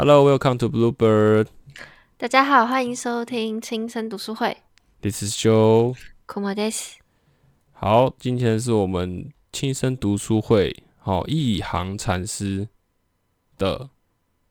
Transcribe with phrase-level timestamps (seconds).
[0.00, 1.48] Hello, welcome to Bluebird.
[2.16, 4.58] 大家好，欢迎收听轻声读书会。
[5.02, 5.96] This is Joe.
[6.24, 7.00] 库莫德斯，
[7.72, 12.68] 好，今天是我们轻声读书会，好、一行禅师
[13.58, 13.90] 的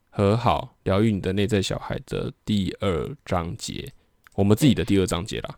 [0.09, 3.93] 和好疗愈你的内在小孩的第二章节，
[4.35, 5.57] 我们自己的第二章节啦。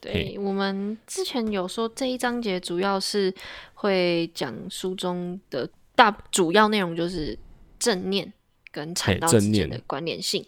[0.00, 3.34] 对我们之前有说这一章节主要是
[3.74, 7.38] 会讲书中的大主要内容，就是
[7.78, 8.32] 正念
[8.70, 10.44] 跟正念之间的关联性。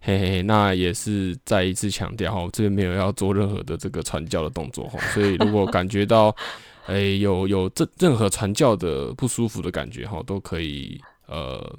[0.00, 6.34] 嘿嘿嘿，那也是再一次强调哈，这边没有要做任何的这个传教的动作哈，所以如果感觉到
[6.86, 11.78] 诶、有有这任何传教的不舒服的感觉哈，都可以呃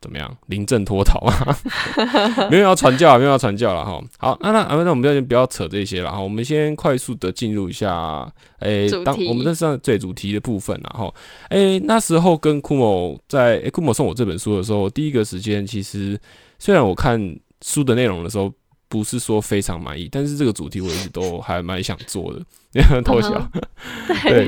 [0.00, 1.58] 怎么样临阵脱逃啊？
[2.50, 4.00] 没有要传教啊，没有要传教了哈。
[4.18, 8.30] 好，那那啊那我们就先不要扯这些了哈，我们先快速的进入一下
[8.60, 11.14] 诶、当我们在上最主题的部分然后
[11.50, 16.18] 诶、那时候跟库某在诶库某送我这本书的时候，第一个时间其实。
[16.58, 17.20] 虽然我看
[17.62, 18.50] 书的内容的时候
[18.88, 22.40] 不是说非常满意，但是这个主题我一直都还蛮想做的，
[22.72, 23.50] 因 为偷笑。
[24.24, 24.46] 对，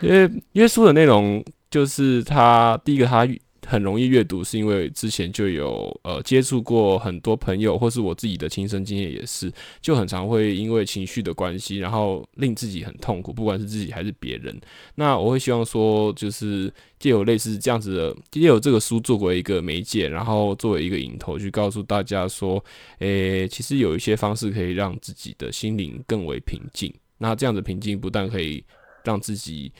[0.00, 3.28] 因为因为书的内容就是他第一个它
[3.66, 14.60] 很容易阅读，是因为之前就有呃接触过很多朋友，或是我自己的亲身经验也是，就很常会因为情绪的关系，然后令自己很痛苦，不管是自己还是别人。
[14.96, 22.62] 那我会希望说，就是借有类似这样子的，借有这个书作为一个媒介，然后作为一个引头，去告诉大家说，
[22.98, 26.92] 诶、其实有一些方式可以让自己的心灵更为平静。
[27.18, 28.64] 那这样的平静不但可以
[29.04, 29.72] 让自己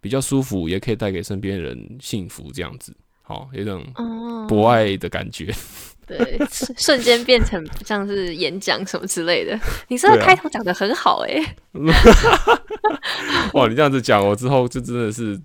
[0.00, 2.96] 比较舒服，也可以带给身边人幸福，这样子，
[3.26, 5.52] 好，有一种哦，博爱的感觉。
[6.06, 9.58] 对，瞬瞬间变成像是演讲什么之类的。
[9.88, 11.56] 你这个对啊开头讲的很好哎、
[13.54, 15.36] 哇，你这样子讲，我之后就真的是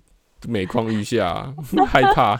[0.46, 1.52] 每况愈下，
[1.88, 2.36] 害怕。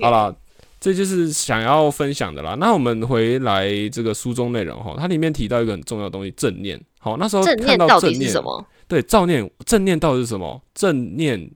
[0.00, 0.36] 好了，
[0.80, 2.56] 这就是想要分享的啦。
[2.58, 6.80] 那我们回来这个书中内容哈，它里面提到一个很重要的东西——正念。
[6.98, 8.66] 好，那时候正看念到底是到正念什么？
[8.88, 10.60] 对，照念正念到底是什么？
[10.74, 11.48] 正念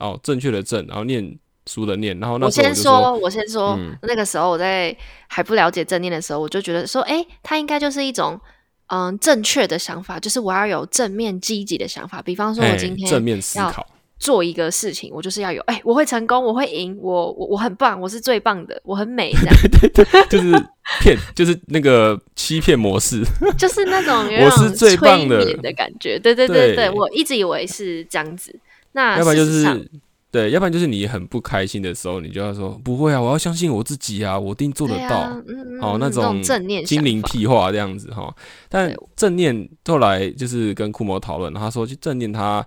[0.00, 4.96] 哦，正确的正，然后念书的念，然后那我先说，我先说，嗯那个时候我在
[5.28, 8.40] 还不了解正念的时候，我就觉得说，哎、它应该就是一种
[8.88, 12.20] 嗯正确的想法，就是我要有正面积极的想法。
[12.20, 13.86] 比方说，我哎今天正面思要考，
[14.18, 20.52] 做一个事情，我就是要有，哎、我会成功，我会赢，我我我很棒，我是最棒的，我很美，这样对对就是
[21.00, 23.22] 骗，就是那个欺骗模式。
[23.56, 26.18] 就是那种 有我是最棒的的感觉。
[26.18, 28.54] 对对对对对，我一直以为是这样子。
[28.92, 29.88] 那要不然就是
[30.32, 35.08] 对，要不然就是你很不开心的时候，你就要说不会啊，我要相信我自己啊，我一定做得到。
[35.08, 38.34] 对啊，嗯，哦，那嗯种种正念精灵屁话这样子哈。
[38.70, 42.66] 但正念后来就是跟库摩讨论，他说，去正念他，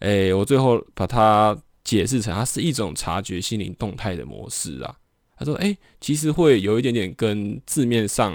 [0.00, 4.92] 诶、我最后把它解释成它是一种察觉心灵动态的模式啊。
[5.38, 8.34] 他说，诶、其实会有一点点跟字面上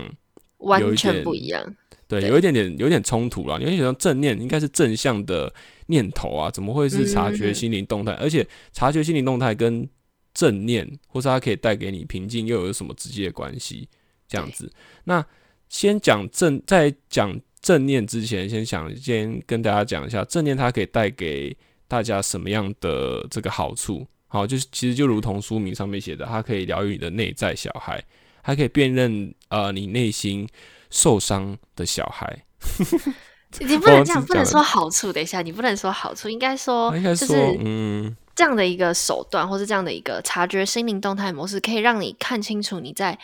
[0.60, 1.76] 完全不一样。
[2.08, 3.60] 对，有一点点有点冲突了。
[3.60, 5.54] 你会觉得正念应该是正向的
[5.90, 8.14] 念头啊，怎么会是察觉嗯心灵动态？
[8.14, 9.90] 而且察觉心灵动态跟
[10.34, 13.90] 正念，或是它可以带给你平静，又有什么直接的关系？
[14.28, 14.72] 这样子。
[15.04, 15.26] 那
[15.68, 21.56] 先讲正，在讲正念之前，先想先跟大家讲一下正念它可以带给
[21.88, 24.08] 大家什么样的这个好处。
[24.28, 28.04] 好，就是其实就如同书名上面写的，它可以疗愈你的内在小孩，
[28.44, 30.48] 它可以辨认呃你内心
[30.92, 32.46] 受伤的小孩。
[33.58, 35.12] 你不能这样，不能说好处。
[35.12, 43.18] 等一下，你不能说好处，应该说就是嗯，这样的一个手段，或是这样的一个察觉心灵动态模式，可以让你看清楚你在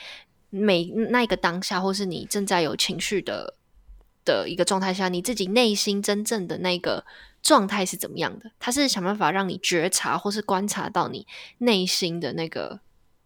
[0.50, 3.53] 每那一个当下，或是你正在有情绪的
[4.25, 7.06] 的一个状态下，你自己内心真正的那个
[7.44, 8.50] 状态是怎么样的。
[8.59, 11.28] 它是想办法让你觉察，或是观察到你
[11.59, 12.80] 内心的那个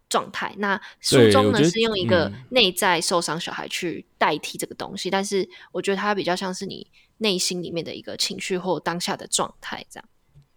[0.10, 0.54] 状态。
[0.58, 6.86] 那书中呢是用一个嗯内在受伤小孩去代替这个东西，但是我觉得它比较像是你
[7.20, 10.10] 内心里面的一个情绪或当下的状态这样。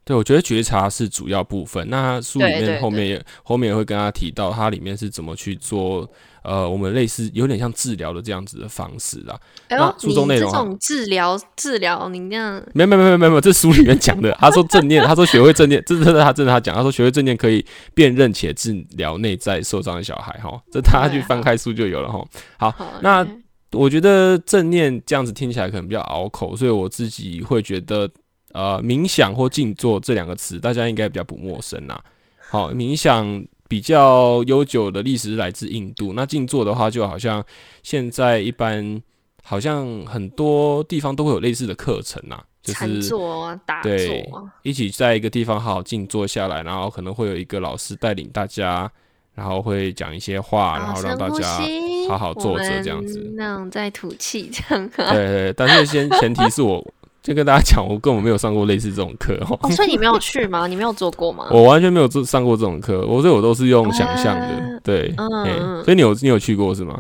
[0.05, 1.89] 对，我觉得觉察是主要部分。
[1.89, 6.11] 那书里面后面也后面也会跟他提到，它里面是怎么去做，
[6.43, 9.39] 呃，我们类似有点像治疗的这样子的方式啦。
[9.71, 14.33] 那哎呦，书中内容啊这种治疗治疗，你那样没有没有没有没有没有，这书里面讲的。
[14.41, 17.65] 他说正念，他说学会正念，这是他真的他讲，他说学会正念可以
[17.95, 20.61] 辨认且治疗内在受伤的小孩哈。
[20.73, 22.25] 这大家去翻开书就有了哈。
[22.59, 23.25] 好，好那
[23.71, 28.11] 我觉得正念这样子听起来可能比较拗口，所以我自己会觉得，
[28.53, 32.03] 呃，冥想或静坐这两个词，大家应该比较不陌生啦。
[32.51, 37.43] 好，冥想比较悠久的历史是来自印度，那静坐的话，就好像
[37.83, 39.01] 现在一般
[39.43, 48.91] 好像很多地方都会有类似的课程呐，就是坐啊、打对坐啊，一起在一个地方好好静坐下来，然后可能会有一个老师带领大家
[49.35, 51.59] 然后会讲一些话，然后让大家
[52.07, 54.91] 好好坐着这样子，那种在吐气这样。
[54.95, 56.87] 对对，但是先前提是我。
[57.23, 59.71] 就跟大家讲，我根本没有上过类似这种课哦。
[59.71, 60.67] 所以你没有去吗？
[60.67, 61.47] 你没有做过吗？
[61.53, 64.81] 我完全没有做上过这种课，我所以我都是用想象的。
[64.83, 66.99] 对，嗯，所以你有你有去过是吗？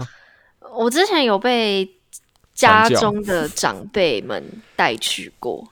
[0.74, 1.90] 我之前有被
[2.54, 4.44] 家中的长辈们
[4.76, 5.66] 带去过，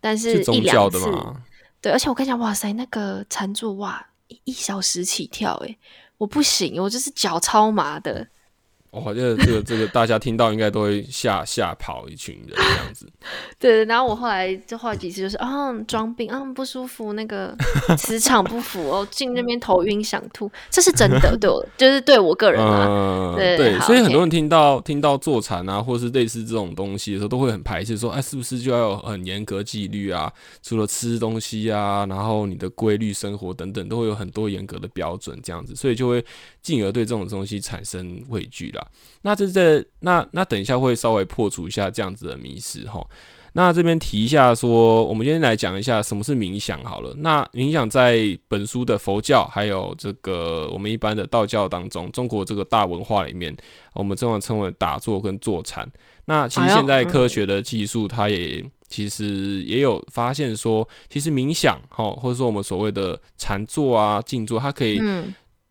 [0.00, 1.10] 但是一两次。
[1.80, 4.06] 对，而且我跟你讲，哇塞，那个禅坐哇，
[4.44, 5.76] 一小时起跳，哎，
[6.18, 8.26] 我不行，我就是脚超麻的。
[8.90, 13.06] 我觉得这个这个大家听到应该都会吓吓跑一群人这样子。
[13.58, 17.54] 对，然后我后来就后来几次就是啊装病啊不舒服，那个
[17.98, 23.34] 磁场不符哦，进那边头晕想吐，这是真的，对我就是对我个人啊。
[23.36, 30.32] 对，所以很多人听到听到坐禅啊，或是类似这种东西的时候，都会很排斥，说哎是不是就要有很严格纪律啊？
[30.62, 36.24] 除了吃东西啊，然后你的规律生活等等，都会有很多严格的标准这样子，所以就会
[36.62, 38.85] 进而对这种东西产生畏惧啦。
[39.22, 43.04] 那这这那那等一下会稍微破除一下这样子的迷失哈。
[43.52, 47.14] 那这边提一下说，我们今天来讲一下什么是冥想好了。
[47.20, 53.56] 那冥想在本书的佛教还有这个我们一般的道教当中，中国这个大文化里面，
[53.94, 55.90] 我们这样称为打坐跟坐禅。
[56.26, 65.00] 那其实现在科学的技术，它也其实也有发现说，其实冥想哈，或者说我们所谓的禅坐啊、静坐，它可以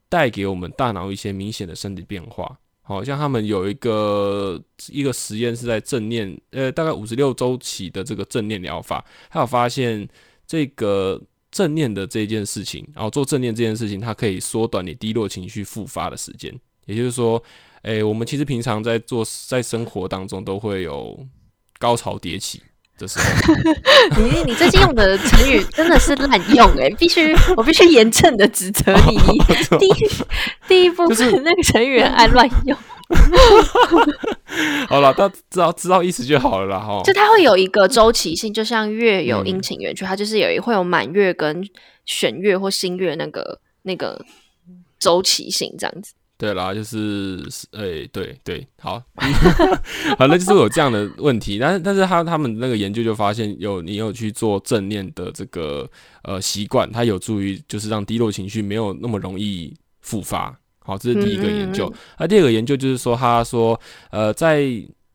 [0.09, 2.57] 带给我们大脑一些明显的身体变化。
[2.87, 10.07] 好像他们有一个一个实验是在正念，呃，大概五十六周期的这个正念疗法，他有发现
[10.45, 11.19] 这个
[11.51, 16.53] 正念的这件事情，然后做正念这件事情，它可以缩短你低落情绪复发的时间。
[16.85, 17.41] 也就是说，
[17.81, 21.17] 诶，我们其实平常在做在生活当中都会有
[21.79, 22.61] 高潮迭起。
[22.97, 23.19] 这是
[24.17, 29.17] 你你最近用的成语真的是滥用哎，必须我必须严正的指责你。
[29.77, 30.09] 第一
[30.67, 32.77] 第一部分那个成语爱乱用。
[34.87, 37.01] 好了，大家知道知道意思就好了啦哈。
[37.03, 41.63] 就它会有一个周期性，就像月有阴晴圆缺，它就是有一会有满月跟
[42.05, 44.25] 弦月或新月那个那个
[44.97, 46.13] 周期性这样子。
[46.37, 47.41] 对啦，就是
[47.71, 49.01] 诶，对对，好，
[50.19, 55.89] 反正就是有这样的问题，但是但是他他们那个研究就发现，有你有去做正念的这个
[56.23, 60.53] 呃习惯，它有助于就是让低落情绪没有那么容易复发。
[60.79, 61.91] 好，这是第一个研究。
[62.19, 63.79] 那第二个研究就是说，他说
[64.11, 64.69] 呃，在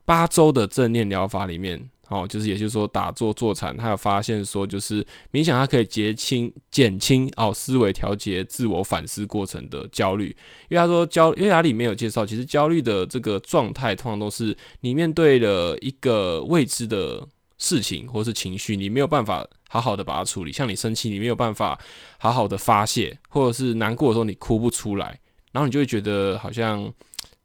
[0.05, 1.90] 八周的正念疗法里面。
[2.11, 10.25] 哦，就是也就是说，打坐坐禅，他有发现说，就是冥想，它可以减轻减轻哦思维调节、自我反思过程的焦虑。
[10.67, 17.25] 因为他说焦，因为他里面有介绍，其实焦虑的这个状态，通常都是你面对了一个未知的
[17.57, 20.51] 事情或是情绪，你没有办法好好的把它处理。
[20.51, 21.79] 像你生气，你没有办法
[22.17, 25.17] 好好的发泄，或者是难过的时候，你哭不出来，
[25.53, 26.93] 然后你就会觉得好像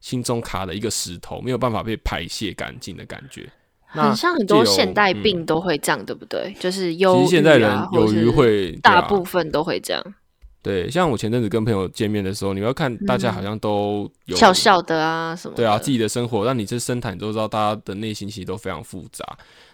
[0.00, 3.48] 心中卡了一个石头，没有办法被排泄干净的感觉。
[3.96, 6.54] 很像很多现代病都会这样，对不对？
[6.60, 10.14] 就是忧郁啊，忧郁会大部分都会这样。
[10.62, 15.54] 对，像我前阵子跟朋友见面的时候，你要看大家好像都有笑笑的啊什么。
[15.54, 19.24] 对啊，自己的生活，让你这深谈，你都知道大家的内心其实都非常复杂。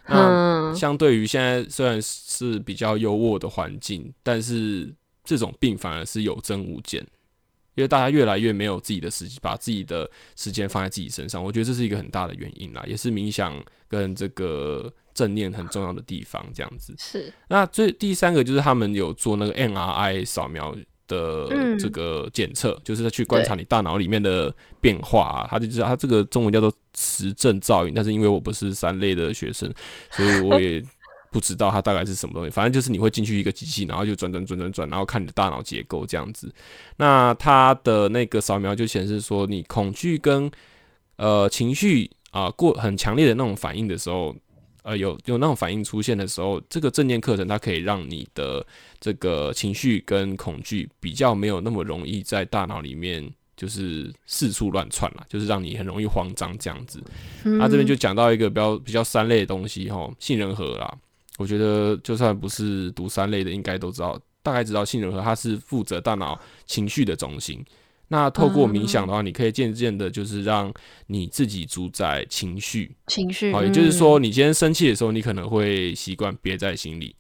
[0.07, 4.93] 那相对于现在虽然是比较优渥的环境，但是
[5.25, 7.03] 这种病反而是有增无减。
[7.75, 13.55] 因为大家越来越没有自己的时间，把自己的时间放在自己身上，我觉得这是一个很大的原因啦，也是冥想
[13.89, 16.45] 跟这个正念很重要的地方。
[16.55, 17.33] 这样子是。
[17.49, 20.77] 那最第三个就是他们有做那个 NRI 扫描
[21.09, 21.49] 的
[21.79, 25.49] 这个检测，就是去观察你大脑里面的变化啊。
[25.51, 29.73] 他就知道他这个中文叫做磁振造影，但是因为我不是三类的学生，
[30.11, 30.85] 所以我也。
[31.33, 36.53] 不知道它大概是什么东西，反正就是你会进去一个机器，然后就转转转转转，然后看你的大脑结构这样子。
[36.99, 40.51] 那它的那个扫描就显示说，你恐惧跟
[41.17, 44.37] 呃情绪啊过很强烈的那种反应的时候，
[44.83, 48.65] 呃有有那种反应出现的时候，这个正念课程它可以让你的
[49.01, 57.03] 这个情绪跟恐惧比较没有那么容易在大脑里面就是四处乱窜了，就是让你很容易慌张这样子。
[57.45, 60.99] 那这边就讲到一个比较比较三类的东西吼，杏仁核啦。
[61.39, 67.65] 我觉得就算不是读三类的，应该都知道，大概知道杏仁核它是负责大脑情绪的中心。
[68.09, 70.71] 那透过冥想的话，你可以渐渐的，就是让
[71.07, 72.95] 你自己主宰情绪。
[73.07, 77.17] 情绪，好，也就是说，你今天生气的时候，你可能会习惯憋在心里，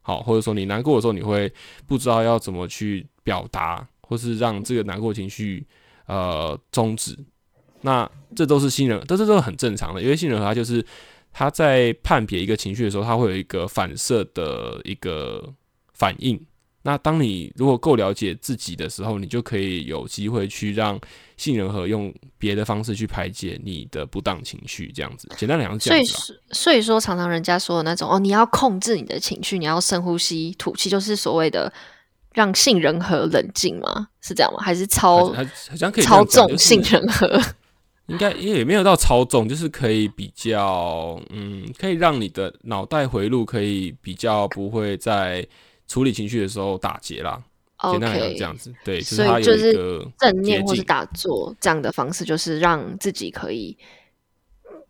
[0.00, 1.52] 好，或者说你难过的时候，你会
[1.86, 5.66] 不知道要怎么去表达，或是让这个难过情绪
[6.06, 7.14] 呃终止。
[7.82, 10.82] 那这都是杏仁，这这都是很正常的，因为杏仁核它就是。
[11.32, 15.52] 他在判别一个情绪的时候，他会有一个反射的一个
[15.92, 16.38] 反应，
[16.82, 20.98] 那当你如果够了解自己的时候，你就可以有机会去让
[21.36, 25.28] 杏仁核用别的方式去排解你的不当情绪，这样子。
[25.36, 26.04] 简单来讲，所以
[26.50, 31.72] 所以说，常常人家说的那种哦，你要控制你的情绪，你要深呼吸吐气，就是所谓的
[32.32, 34.08] 让杏仁核冷静吗？
[34.20, 34.58] 是这样吗？
[34.62, 35.44] 还是操好
[35.76, 37.40] 像可以操纵杏仁核？
[38.10, 45.46] 应该也没有到操纵，就是可以比较嗯，可以让你的脑袋回路可以比较不会在。
[45.90, 47.42] 处理情绪的时候打结啦，
[47.90, 49.72] 简单来讲这样子，对，所以就是
[50.20, 53.76] 正念或是打坐这样的方式，就是让自己可以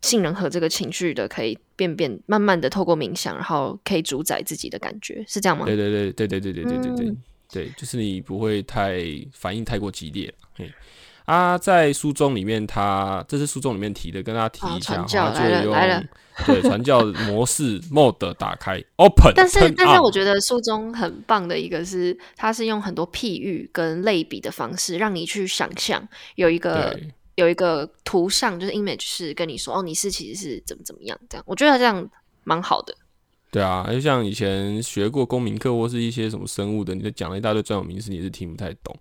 [0.03, 5.65] 信任和这个情绪的，可以变变慢慢的透过冥想，然后可以主宰自己的感觉，是这样吗？
[5.65, 7.15] 对对对对对对对对对对
[7.51, 10.31] 对，就是你不会太反应太过激烈。
[10.53, 10.71] 嘿，
[11.25, 16.03] 啊，在书中里面，他这是书中里面提的，跟大家提一下，来了来了。
[16.45, 26.97] 对，传教模式 mode 打开 open，但是但是我觉得书中很棒的一个是，它是用很多譬喻跟类比的方式，让你去想象有一个
[27.35, 32.09] 有一个图像，就是 image 是跟你说哦，你是其实是怎么怎么样这样，我觉得这样
[32.43, 32.95] 蛮好的。
[33.51, 38.97] 对啊，就像以前学过公民课或是一些什么生物的，你就讲了一大堆专有名词，你是听不太懂。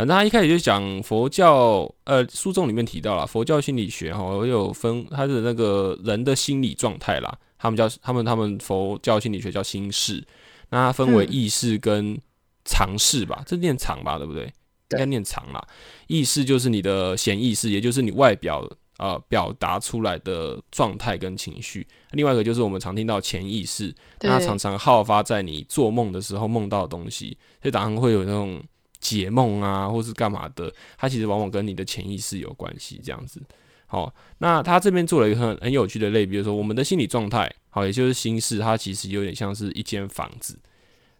[0.00, 10.26] 反正他一开始就讲佛教，呃，书中里面提到了佛教心理学哈，有分他的那个人的心理状态啦，他们叫他们他们佛教心理学叫心事，
[10.70, 12.18] 那它分为意识跟
[12.64, 14.44] 常识吧，这念常吧，对不对？
[14.92, 15.62] 应该念常啦。
[16.06, 18.66] 意识就是你的显意识，也就是你外表
[18.96, 21.86] 呃表达出来的状态跟情绪。
[22.12, 28.58] 另外一个就是我们常听到潜意识，它常常好发在你做梦的时候梦到的东西，所以常常会有那种。
[29.00, 33.00] 解梦啊，或是干嘛的，它其实往往跟你的潜意识有关系。
[33.02, 33.40] 这样子，
[33.86, 40.58] 好，那他这边做了一个很很有趣的类比，如说我们的心理状态，好，也就是心事，它其实有点像是一间房子。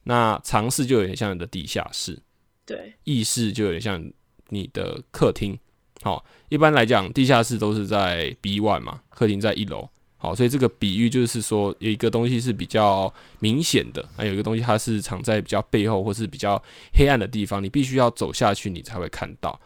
[0.04, 2.18] 那常识就有点像你的地下室，
[2.64, 4.02] 对，意识就有点像
[4.48, 5.58] 你的客厅。
[6.02, 9.88] 好，一般来讲，地下室都是在 B one 嘛，客厅在一楼。
[10.22, 16.62] 好，所以这个比喻就是说，有一个东西是比较明显的，还有一个东西它是藏在比较背后或是比较
[16.92, 19.58] 黑暗的地方，你必须要走下去，你才会看到。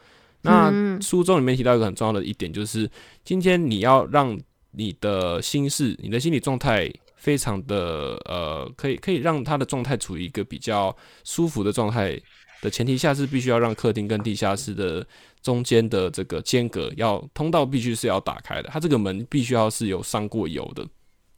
[0.42, 2.88] 那书中里面提到一个很重要的一点，就是
[3.24, 4.38] 今天你要让
[4.70, 12.16] 你的心事、你的心理状态非常的呃，可以可以让他的状态处于一个比较舒服的状态
[12.64, 15.06] 的前提下，是必须要让客厅跟地下室的。
[15.44, 20.82] 中间的这个间隔要通道必须是要打开的，它这个门必须要是有上过油的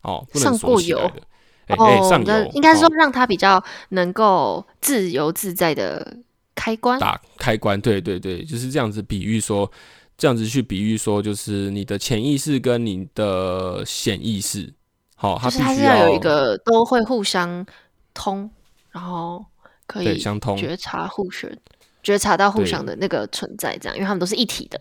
[0.02, 1.20] 哦，不能上过油的。
[1.66, 1.76] 哎，
[2.08, 6.18] 上油应该说让它比较能够自由自在的
[6.54, 9.68] 开关打开关，对对对，就是这样子比喻说，
[10.16, 14.72] 这样子去比喻说，就是你的潜意识跟你的显意识，
[15.16, 17.66] 好，它是它是要有一个都会互相
[18.14, 18.48] 通，
[18.92, 19.44] 然后
[19.86, 21.58] 可以相通觉察互选。
[22.02, 24.80] 觉察到互相的那个存在，这样，因为他们都是一体的。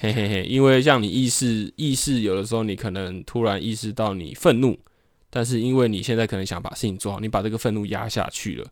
[0.00, 4.76] 嘿嘿嘿，因为像你意识意识，有的时候你可能突然意识到你愤怒，
[5.30, 8.66] 但是因为你现在可能想把事情做好，你把这个愤怒压下去了。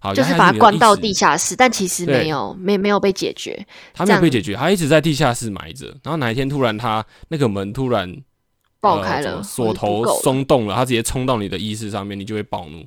[0.00, 3.64] 好，就是把它关到地下室，但其实没有，没没有被解决。
[3.94, 5.86] 他没有被解决，他一直在地下室埋着。
[6.02, 8.12] 然后哪一天突然，他那个门突然
[8.80, 12.84] 爆开了，锁头松动了，它直接冲到你的意识上面，你就会暴怒。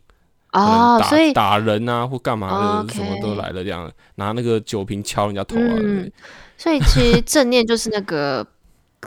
[0.57, 5.75] 哦，所以打人啊，或干嘛的，什么都来了，这样拿那个酒瓶敲人家头啊。
[5.77, 6.11] 嗯
[6.57, 8.45] 所以其实正念就是那个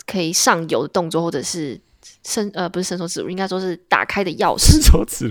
[0.07, 1.81] 可以上游的动作，或者是
[2.25, 4.73] 伸呃，不是伸手指，应该说是打开的钥匙。
[4.73, 5.29] 伸手指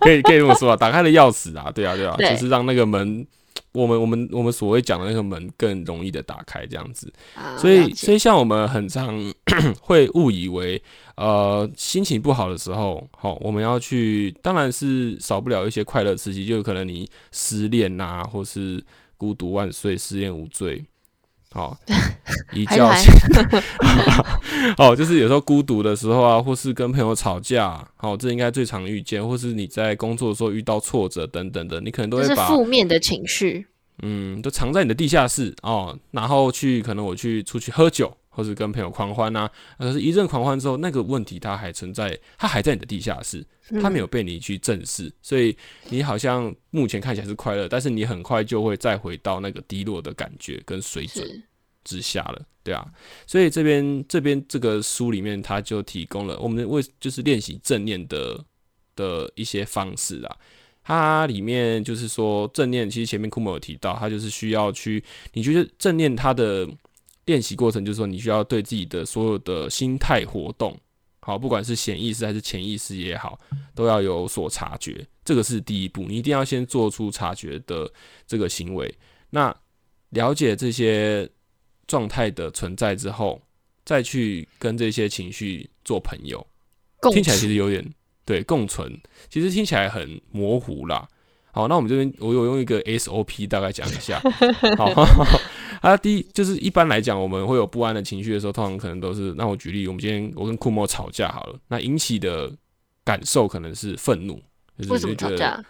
[0.00, 3.26] 可以可以这么说啊，打开的钥匙啊，对啊对啊，就是让那个门。
[3.72, 7.12] 我们我们我们所谓讲的那个门更容易的打开，这样子，
[7.56, 9.32] 所以所以像我们很常
[9.80, 10.82] 会误以为，
[11.16, 18.82] 呃，心情不好的时候，好，我们要去，当然是少不了一些快乐刺激，就有可能你失恋呐，或是
[19.16, 20.84] 孤独万岁，失恋无罪。
[21.52, 21.76] 好，
[22.54, 23.12] 一觉醒。
[24.78, 33.66] 哦，就是有时候孤独的时候啊，或是跟朋友吵架，好，这应该最常遇见，或是你在工作的时候遇到挫折等等的，你可能都会把负面的情绪，
[34.02, 38.16] 嗯，都藏在你的地下室哦，然后去可能我去出去喝酒。
[38.40, 43.44] 或是跟朋友狂欢呐，可是一阵狂欢之后，那个问题它还存在，它还在你的地下室，
[43.82, 45.54] 它没有被你去正视，所以
[45.90, 51.42] 你好像目前看起来是快乐，但是你很快就会再回到那个低落的感觉跟水准
[51.84, 52.82] 之下了，对啊，
[53.26, 58.42] 所以这边这边这个书里面，它就提供了我们为就是练习正念的
[58.96, 60.36] 的一些方式啊，
[60.82, 65.04] 它里面就是说正念，其实前面库莫有提到，它就是需要去，
[65.34, 66.66] 你觉得正念它的。
[67.30, 70.76] 练习过程就是说，你需要对自己的所有的心态活动，
[71.20, 73.38] 好，不管是显意识还是潜意识也好，
[73.72, 75.06] 都要有所察觉。
[75.24, 77.88] 这个是第一步，你一定要先做出察觉的
[78.26, 78.92] 这个行为。
[79.30, 79.54] 那
[80.08, 81.30] 了解这些
[81.86, 83.40] 状态的存在之后，
[83.84, 86.44] 再去跟这些情绪做朋友，
[87.12, 87.94] 听起来其实有点
[88.24, 91.08] 对共存，其实听起来很模糊啦。
[91.52, 94.20] 好，那我们这边我有用一个 SOP 大概讲一下。
[94.76, 94.90] 好，
[95.80, 102.50] 啊，第一就是一般来讲，我们会有不安的情绪的时候，通常可能都是，那我举例，我们今天我跟库莫吵架好了，那引起的
[103.04, 104.40] 感受可能是愤怒，
[104.78, 105.62] 就是为什么吵架？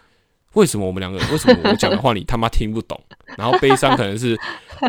[0.53, 2.99] 为什么我们两个为什么我讲的话你他妈听不懂？
[3.37, 4.37] 然后悲伤可能是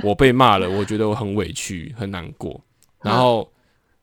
[0.02, 2.60] 我被骂了，我觉得我很委屈很难过，
[3.00, 3.48] 然后。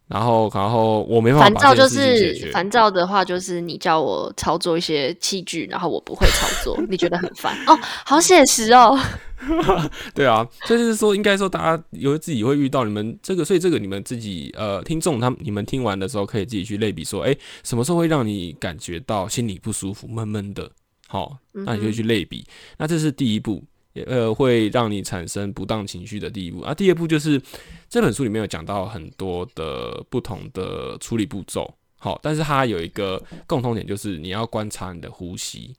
[0.09, 8.99] 然后，然后我没办法烦躁，就是烦躁的话，就是你叫我操作一些器具，然后我不会操作，你觉得很烦哦，好写实哦。
[10.13, 20.69] 对啊，所以就是说，应该说大家有自己会遇到你们这个，所以这个你们自己呃，听众他们你们听完的时候，可以自己去类比说，哎，什么时候会让你感觉到心里不舒服、闷闷的？
[21.07, 22.45] 好，那你就去类比。
[22.77, 23.63] 那这是第一步。
[24.05, 26.73] 呃，会让你产生不当情绪的第一步啊。
[26.73, 27.41] 第二步就是
[27.89, 35.75] 这本书里面有讲到很多的不同的处理步骤，好，但是它有一个共同点，就是你要观察你的呼吸，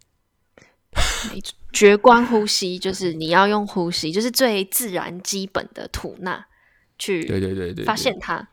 [1.72, 6.46] 绝观呼吸，就是你要用呼吸，就是最自然基本的吐纳
[6.98, 8.48] 去，对对对对，发现它。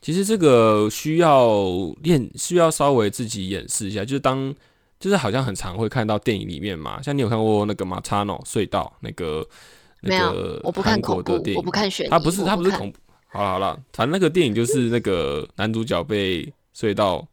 [0.00, 1.58] 其实这个需要
[2.02, 4.54] 练，需要稍微自己演示一下，就是当。
[4.98, 9.42] 就是好像很常会看到电影里面嘛，像你有看过那个马查诺隧道那个
[10.02, 17.26] 那个我不看国的电影，我不看悬疑，他不是他不是恐怖，好了好了，反正那个电影就是那个男主角被隧道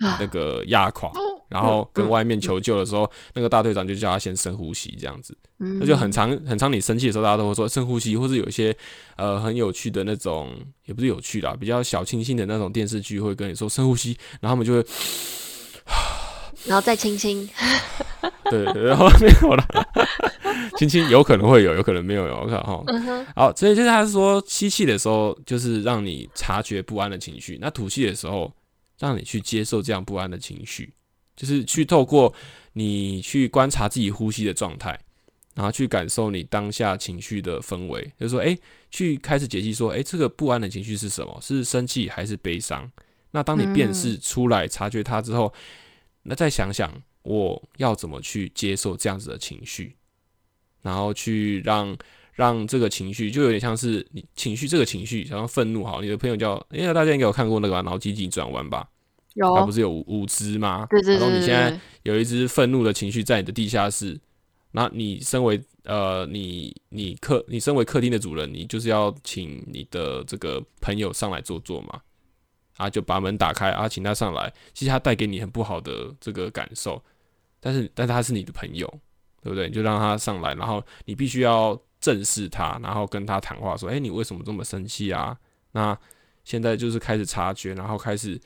[0.00, 1.12] 那个压垮，
[1.52, 6.72] 然后跟外面求救的时候，那个大队长就叫他先深呼吸这样子，那就很长很长。
[6.72, 8.74] 你生气的时候，大家都会说深呼吸，或是有一些
[9.16, 10.50] 呃很有趣的那种，
[10.86, 14.84] 也不是有趣啦，比较小清新的那种电视剧会跟你说深呼吸，然后他们就会。
[16.64, 17.48] 然后再亲亲，
[18.48, 19.66] 对，然后没有了，
[20.78, 22.80] 亲亲有可能会有，有可能没有，我看哈。
[23.34, 28.52] 好，所以就是他说吸气的时候，就是让你察觉不安的情绪；那吐气的时候，
[29.00, 30.92] 让你去接受这样不安的情绪，
[31.42, 32.32] 就是去透过
[32.74, 34.96] 你去观察自己呼吸的状态，
[35.56, 38.00] 然后去感受你当下情绪的氛围。
[38.16, 38.56] 就是说，哎，
[38.92, 41.36] 去开始解析说，哎，这个不安的情绪是什么？
[41.42, 42.88] 是生气还是悲伤？
[43.32, 45.52] 那当你辨识出来、察觉它之后。
[46.24, 49.96] 那再想想，我要怎么去接受这样子的情绪，
[50.82, 51.98] 然后去让
[52.32, 56.00] 让这个情绪，就有点像是你情绪这个情绪，像愤怒好。
[56.00, 58.88] 你的朋友叫，因为大家应该有看过那个脑筋急转弯吧？
[59.34, 60.86] 有，它不是有五只吗？
[60.90, 61.20] 对对对。
[61.20, 64.18] 然后你现在有一只愤怒的情绪在你的地下室，
[64.72, 72.00] 那你身为呃，你你客，你身为客厅的主人，你就是要请你的这个朋友上来坐坐嘛。
[72.78, 74.52] 啊，就把门打开啊，请他上来。
[74.72, 77.00] 其实他带给你很不好的这个感受，
[77.60, 78.88] 但是，但他是你的朋友，
[79.42, 79.68] 对不对？
[79.68, 85.36] 你就让他上来，然后你必须要正视他，然后跟他谈话，说：“哎，你为什么这么生气啊？”
[85.72, 85.96] 那
[86.44, 88.40] 现在就是开始察觉，然后开始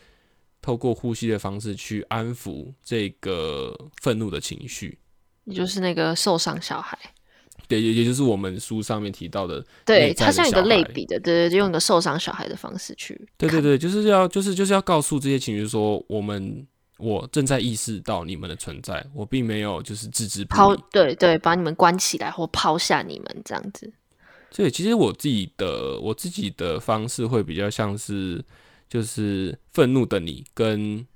[0.60, 4.98] 透过呼吸的方式去安抚这个愤怒的情绪。
[5.44, 6.98] 也就是那个受伤小孩。
[7.68, 16.64] 对，也也就是我们书上面提到的，对，它像一个类比的，对对，就用一个受伤小孩的方式去，对对对，就是要就是就是要告诉这些情绪说，我们
[16.98, 23.92] 我正在意识到你们的存在，我并没有就是置之抛，对对，把你们关起来或抛下你们这样子。
[24.52, 28.44] 所以其实我自己的我自己的方式会比较像是，
[28.88, 31.06] 就是愤怒的你跟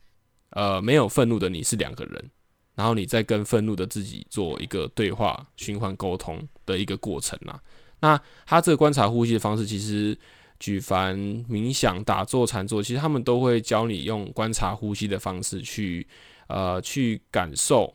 [0.50, 2.30] 呃没有愤怒的你是两个人。
[2.76, 7.61] 然后你再跟愤怒的自己做一个对话循环沟通的一个过程啊。
[8.00, 10.16] 那他这个观察呼吸的方式，其实
[10.59, 16.06] 举凡冥想、打坐、禅坐，其实他们都会教你用观察呼吸的方式去
[16.46, 17.92] 呃去感受，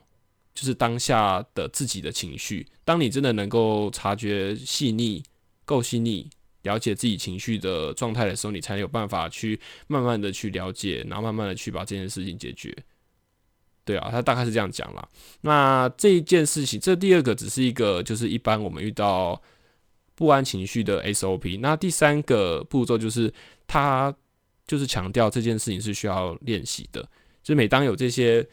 [0.53, 2.67] 就是当下的自己的情绪。
[2.83, 5.23] 当你真的能够察觉细腻、
[5.63, 6.29] 够细腻，
[6.65, 12.75] 了解自己情绪的状态的时候，你才有办法去慢慢的去了解，然后慢慢的去把这件事情解决。
[13.85, 15.07] 对啊，他大概是这样讲啦。
[15.41, 19.39] 那这一件事情，这第二个只是一个，就是一般我们遇到
[20.15, 21.59] 不安情绪的 SOP。
[21.59, 23.31] 那第三个步骤就是
[23.67, 24.13] 他
[24.65, 27.01] 就是强调这件事情是需要练习的。
[27.43, 28.43] 就是每当有这些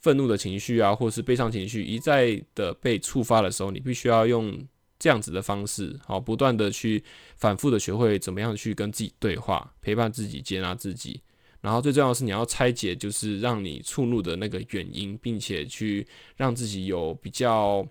[0.00, 4.58] 愤怒的情绪啊，或是悲伤情绪一再的被触发的时候，你必须要用
[5.00, 7.02] 这样子的方式，好，不断的去
[7.36, 11.20] 反复的学会怎么样去跟自己对话，陪伴自己，接纳自己。
[11.62, 17.86] 然后最重要的是，你要拆解，就是让你触怒的那个原因，并且去让自己有比较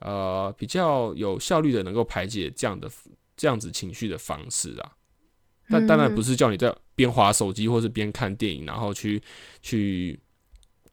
[0.00, 2.90] 呃比较有效率的能够排解这样的
[3.36, 4.92] 这样子情绪的方式啊。
[5.68, 9.22] 但当然不是叫你在边划手机或是边看电影，然后去
[9.62, 10.18] 去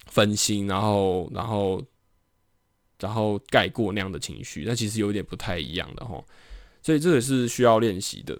[0.07, 1.83] 分心，然后然后
[2.99, 6.23] 然后盖过那样的情绪，那其实有点不太一样的哈。
[6.81, 8.37] 所以这也是需要练习的。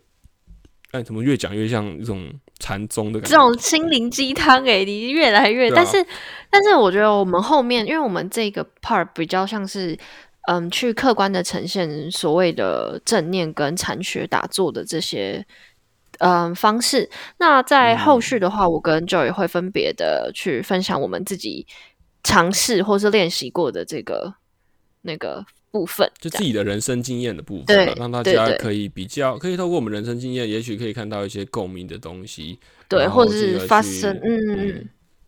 [0.91, 3.35] 哎，怎么越讲越像一种禅宗的感觉？
[3.35, 5.69] 这种心灵鸡汤哎，你越来越……
[5.71, 6.05] 但是，
[6.49, 9.97] 但是我觉得我们后面，因为我们这个 part 比较像是
[10.47, 15.45] 嗯，去客观的呈现所谓的正念跟禅学打坐的这些
[16.19, 17.09] 嗯方式。
[17.39, 21.67] 那在后续的话，我跟 Joy 会分别的去分享我们自己
[22.23, 24.35] 尝试或是练习过的这个
[25.05, 25.45] 那个。
[25.71, 34.87] 部分就自己的人生经验的部分，让大家可以比较，可以透过我们人生经验，也许可以看到一些共鸣的东西，对，或者是发生，嗯，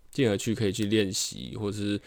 [0.09, 1.99] 进而去可以去练习，或者是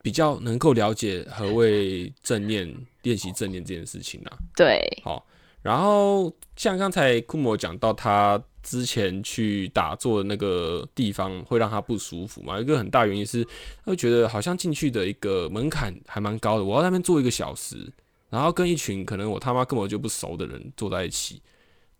[0.00, 4.38] 比较能够了解何谓正念，练习正念这件事情啊。
[4.54, 5.26] 对，好，
[5.60, 8.40] 然后像刚才库摩讲到他。
[8.66, 12.58] 之前去打坐的那个地方会让他不舒服嘛？
[12.58, 13.50] 一个很大原因是他，
[13.92, 16.64] 会觉得好像进去的一个门槛还蛮高的。
[16.64, 17.88] 我要那边坐一个小时，
[18.28, 21.40] 然后跟一群可能我他妈根本就不熟的人坐在一起。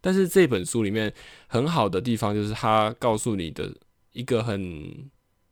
[0.01, 1.15] 但是这本书里面
[1.47, 3.73] 很好的地方就是，他告诉你的
[4.11, 5.09] 一个很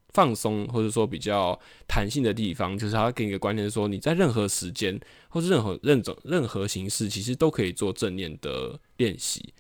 [0.09, 4.99] 放松或者说比较弹性的地方，就是他给你一个观念，说你在任何时间
[5.29, 9.54] 或是任何任种任何形式，其实都可以做正念的练习。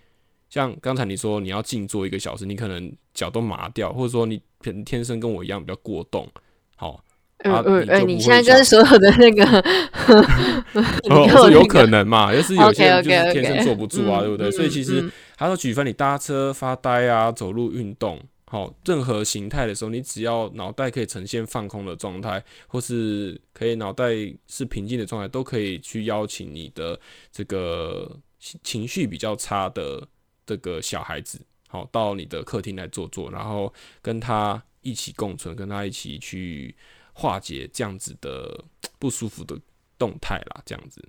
[0.54, 6.30] 像刚才你说你要静坐一个小时，你可能脚都麻掉，或者说你天天生跟我一样比较过动，
[6.76, 7.02] 好，
[7.38, 9.42] 嗯嗯嗯，你现在跟所有的那个，
[11.10, 12.32] 哦， 是有可能嘛？
[12.32, 14.48] 就是有些人就是天生坐不住啊，对不对？
[14.52, 24.12] 所以其实他说举分你搭车发呆啊，走路运动，好，任何形态的时候，你只要脑袋可以呈现放空的状态，或是可以脑袋
[24.46, 26.96] 是平静的状态，都可以去邀请你的
[27.32, 30.06] 这个情绪比较差的。
[30.46, 36.74] 这个小孩子，好到你的客厅来坐坐，然后跟他一起共存，跟他一起去
[37.12, 38.64] 化解这样子的
[38.98, 39.58] 不舒服的
[39.98, 41.02] 动态啦，这样子。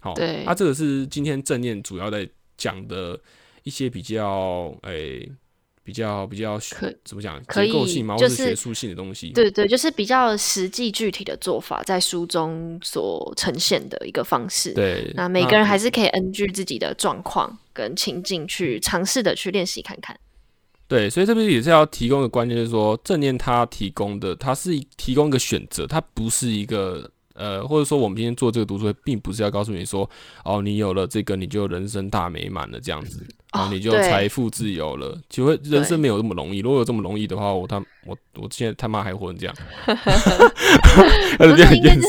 [0.00, 0.14] 好，
[0.44, 3.20] 那这个是今天正念主要在讲的
[3.62, 5.30] 一些比较诶。
[5.88, 9.30] 比较比较可怎么讲结构性嘛，或是学术性的东西？
[9.30, 14.74] 对对，就是比较实际具体的做法，在书中所呈现的一个方式。
[14.74, 20.14] 对，那每个人还是可以根据自己的状况跟情境去尝试的去练习看看。
[20.86, 27.10] 对，所以这边也是要提供的关键，就是说正念它提供的，它是提供一个选择，它不是一个。
[27.38, 30.08] 呃，或者说我们今天做这个读书会，并不是要告诉你说，
[30.44, 33.24] 哦，你有了这个，你就人生大美满了这样子，
[33.54, 35.16] 然后你就财富自由了。
[35.30, 39.54] 其实人生没有这么容易，如果有这么容易的话，我他我我现在他妈还活成这样，
[41.38, 42.02] 不是应该是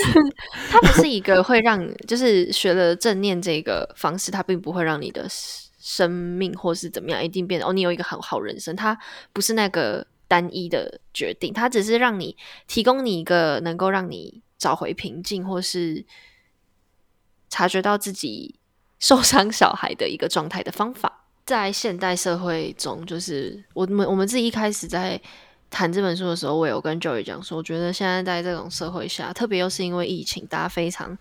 [0.71, 8.97] 它 不是一个会让，就是学了正念这个方式，它并不会让你的生命或是怎么样一定变得哦，你有一个很好人生，它
[9.31, 12.35] 不是那个单一的决定，它只是让你
[12.67, 14.41] 提供你一个能够让你。
[14.59, 16.05] 找回平静，或是
[17.49, 18.59] 察觉到自己
[18.99, 25.19] 受伤小孩的一个状态的方法，在现代社会中，就是我们我们自己一开始在
[25.71, 31.17] 谈这本书的时候，我有跟 Joy 讲说，我觉得现在在这种社会下，特别又是因为疫情，大家非常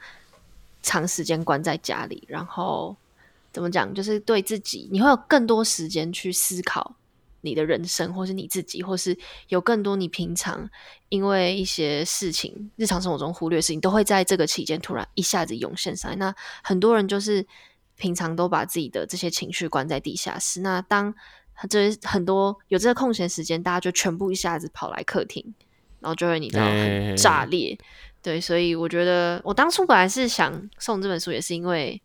[0.83, 2.97] 长时间关在家里，然后
[3.53, 6.97] 怎么讲，就是对自己，你会有更多时间去思考。
[7.41, 9.17] 你的人生，或是你自己，或是
[9.49, 10.69] 有更多你平常
[11.09, 16.17] 因为一些事情、日常生活中忽略事情，都会在这个期间突然一下子涌现上来。
[16.17, 17.47] 那很多人就是
[17.97, 20.61] 平常都把自己的这些情绪关在地下室。
[20.61, 21.15] 那当
[21.71, 25.55] 这很多有这个空闲时间，大家就全部一下子跑来客厅，
[26.01, 27.79] 然后就会你知道很炸裂。
[28.21, 32.03] 对，所以我觉得我当初本来是想送这本书，也是因为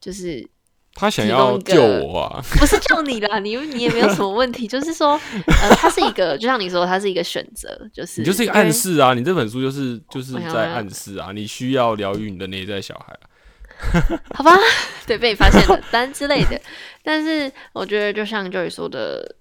[0.00, 0.48] 就是。
[0.94, 2.42] 他想要救我啊！
[2.58, 4.66] 不是救你啦， 你你也没有什么问题。
[4.66, 5.12] 就是说，
[5.46, 9.14] 呃，他是一个，就像你说，他是一个选择，就是你就是一个暗示啊！
[9.14, 11.30] 你这本书就是就是在暗示啊！
[11.32, 14.18] 你需要疗愈你的内在小孩啊！
[14.34, 14.50] 好吧，
[15.06, 16.60] 对，被你发现了单之类的。
[17.04, 19.36] 但是我觉得，就像 Joy 说的，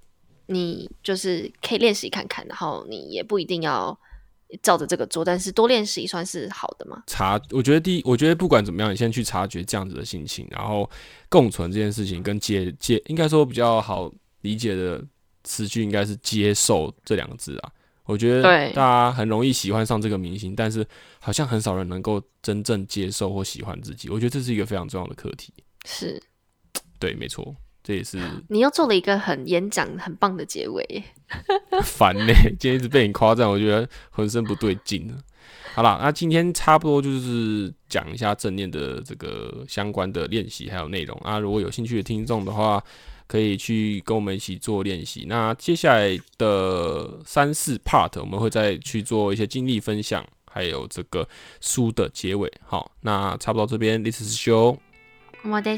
[0.46, 3.98] 你就是可以练习看看，然后你也不一定要。
[4.62, 7.04] 照着这个做，但是多练习算是好的吗？
[7.08, 10.90] 察，我觉得第一，我觉得不管怎么样，你先去察觉这样子的心情，然后
[11.30, 15.04] 共存这件事情，跟接接，应该说比较好理解的
[15.44, 17.72] 词句应该是接受这两个字啊。
[18.06, 20.86] 我觉得大家很容易喜欢上这个明星，但是
[21.20, 24.08] 好像很少人能够真正接受或喜欢自己。
[24.10, 25.54] 我觉得这是一个非常重要的课题。
[25.86, 26.18] 是，
[27.00, 27.54] 对，没错。
[27.88, 28.20] 这也是
[28.50, 31.02] 你又做了一个很演讲很棒的结尾，
[31.86, 32.34] 烦呢！
[32.60, 35.10] 今天一直被你夸赞，我觉得浑身不对劲
[35.74, 41.40] 好了，那今天差不多就是讲一下正念的这个相关的练习还有内容啊。
[41.40, 42.84] 如果有兴趣的听众的话，
[43.26, 45.24] 可以去跟我们一起做练习。
[45.30, 50.28] 那接下来的三四 part 我们会再去做一些经历分享。
[50.50, 51.28] 还有这个
[51.62, 52.52] 书的结尾。
[52.66, 54.78] 好，那差不多这边，This is Show，
[55.44, 55.78] 我的